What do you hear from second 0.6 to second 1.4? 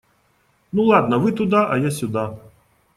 Ну ладно, вы